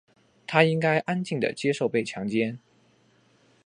[0.47, 2.57] 她应该安静地接受被强奸。